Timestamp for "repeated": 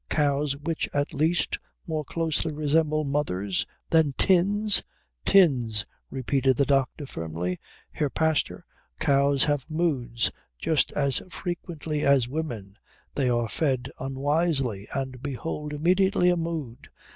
6.09-6.57